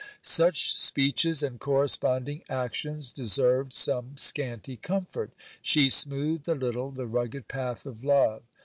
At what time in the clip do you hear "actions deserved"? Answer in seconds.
2.49-3.71